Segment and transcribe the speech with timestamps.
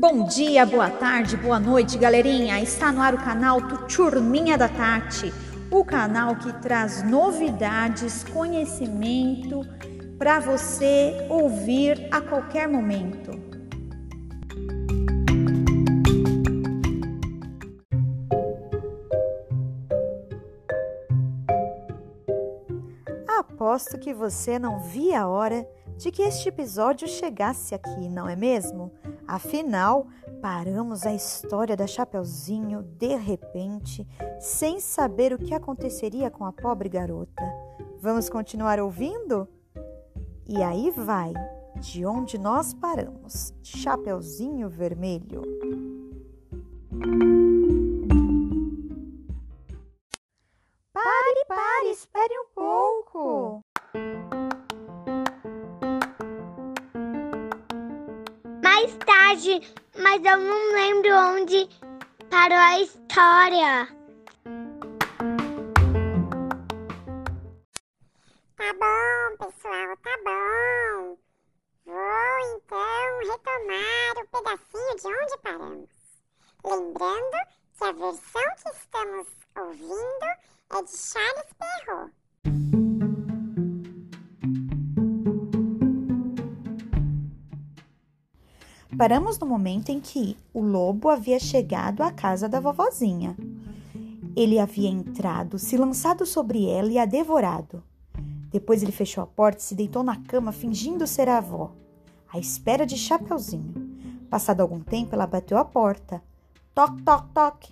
[0.00, 2.62] Bom dia, boa tarde, boa noite, galerinha.
[2.62, 5.34] Está no ar o canal Turminha da Tati,
[5.72, 9.62] o canal que traz novidades, conhecimento
[10.16, 13.32] para você ouvir a qualquer momento.
[23.26, 28.36] Aposto que você não via a hora de que este episódio chegasse aqui, não é
[28.36, 28.92] mesmo?
[29.28, 30.06] Afinal,
[30.40, 34.08] paramos a história da Chapeuzinho de repente,
[34.40, 37.44] sem saber o que aconteceria com a pobre garota.
[38.00, 39.46] Vamos continuar ouvindo?
[40.48, 41.34] E aí vai,
[41.78, 45.42] de onde nós paramos, Chapeuzinho Vermelho.
[50.90, 53.62] Pare, pare, espere um pouco.
[58.78, 61.68] mais tarde, mas eu não lembro onde
[62.30, 63.86] parou a história.
[68.56, 71.18] Tá bom, pessoal, tá bom.
[71.84, 75.90] Vou então retomar o pedacinho de onde paramos.
[76.64, 77.38] Lembrando
[77.76, 79.26] que a versão que estamos
[79.58, 80.24] ouvindo
[80.70, 82.14] é de Charles Perrault.
[88.98, 93.36] Paramos no momento em que o lobo havia chegado à casa da vovozinha.
[94.34, 97.80] Ele havia entrado, se lançado sobre ela e a devorado.
[98.50, 101.70] Depois ele fechou a porta e se deitou na cama fingindo ser a avó,
[102.28, 103.72] à espera de Chapeuzinho.
[104.28, 106.20] Passado algum tempo, ela bateu a porta.
[106.74, 107.70] Toc, toc, toc.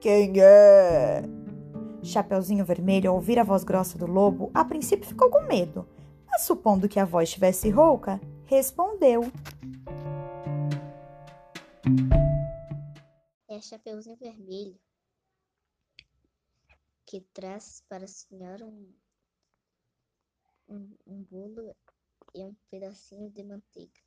[0.00, 1.22] Quem é?
[2.02, 5.88] Chapeuzinho Vermelho, ao ouvir a voz grossa do lobo, a princípio ficou com medo,
[6.30, 9.32] mas supondo que a voz estivesse rouca, respondeu.
[13.48, 14.80] É Chapeuzinho Vermelho
[17.04, 18.92] que traz para a senhora um,
[20.68, 21.76] um, um bolo
[22.34, 24.00] e um pedacinho de manteiga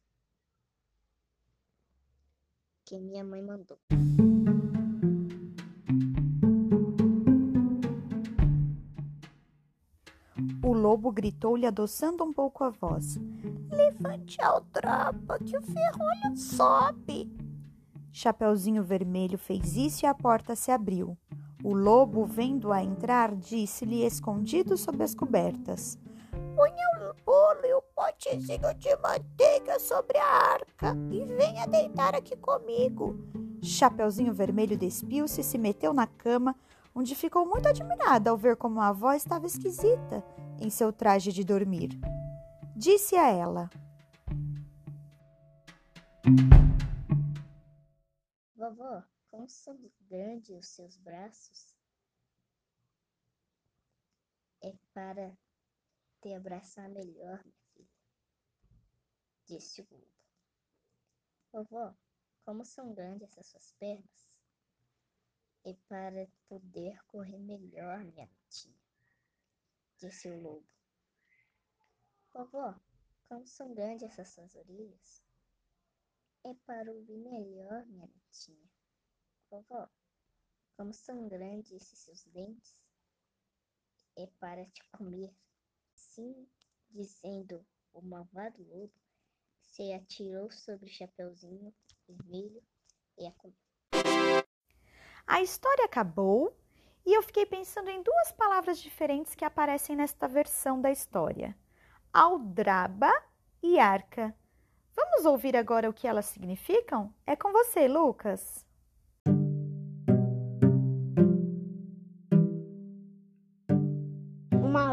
[2.86, 3.78] que minha mãe mandou.
[10.64, 13.18] O lobo gritou-lhe, adoçando um pouco a voz:
[13.70, 17.45] Levante a aldraba, que o ferrolho sobe.
[18.16, 21.18] Chapeuzinho Vermelho fez isso e a porta se abriu.
[21.62, 26.00] O lobo, vendo-a entrar, disse-lhe, escondido sob as cobertas:
[26.56, 32.38] Ponha o bolo e o potezinho de manteiga sobre a arca e venha deitar aqui
[32.38, 33.20] comigo.
[33.62, 36.56] Chapeuzinho Vermelho despiu-se e se meteu na cama,
[36.96, 40.24] onde ficou muito admirada ao ver como a avó estava esquisita
[40.58, 41.90] em seu traje de dormir.
[42.78, 43.70] Disse a ela:
[49.36, 51.76] Como são grandes os seus braços?
[54.62, 55.38] É para
[56.22, 57.90] te abraçar melhor, minha filha,
[59.46, 60.08] disse o lobo.
[61.52, 61.94] Vovó,
[62.46, 64.32] como são grandes essas suas pernas?
[65.66, 68.80] É para poder correr melhor, minha netinha,
[69.98, 70.66] disse o lobo.
[72.34, 72.74] Vovó,
[73.28, 75.22] como são grandes essas suas orelhas?
[76.46, 78.75] É para ouvir melhor, minha netinha.
[79.56, 79.88] Vovó,
[80.76, 82.76] como são grandes esses seus dentes?
[84.18, 85.34] É para te comer.
[85.94, 86.46] Sim,
[86.90, 88.94] dizendo o malvado lobo,
[89.62, 91.74] se atirou sobre o chapeuzinho
[92.06, 92.62] vermelho
[93.18, 93.56] e a comeu.
[95.26, 96.54] A história acabou
[97.06, 101.58] e eu fiquei pensando em duas palavras diferentes que aparecem nesta versão da história:
[102.12, 103.12] aldraba
[103.64, 104.38] e arca.
[104.94, 107.14] Vamos ouvir agora o que elas significam?
[107.26, 108.65] É com você, Lucas.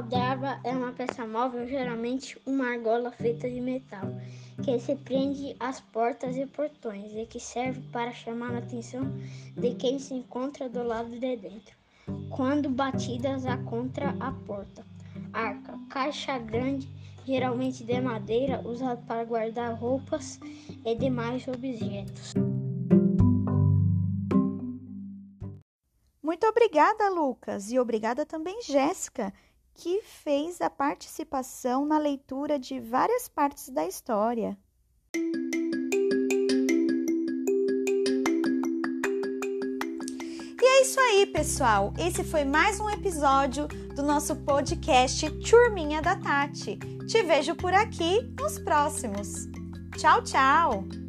[0.02, 4.02] Uma aldraba é uma peça móvel, geralmente uma argola feita de metal,
[4.64, 9.04] que se prende às portas e portões e que serve para chamar a atenção
[9.56, 11.76] de quem se encontra do lado de dentro,
[12.30, 14.84] quando batidas a contra a porta.
[15.32, 16.88] Arca, caixa grande,
[17.24, 20.40] geralmente de madeira, usada para guardar roupas
[20.84, 22.34] e demais objetos.
[26.20, 29.32] Muito obrigada, Lucas, e obrigada também, Jéssica,
[29.74, 34.56] que fez a participação na leitura de várias partes da história.
[40.60, 41.92] E é isso aí, pessoal.
[41.98, 46.78] Esse foi mais um episódio do nosso podcast Turminha da Tati.
[47.06, 49.46] Te vejo por aqui nos próximos.
[49.98, 51.01] Tchau, tchau!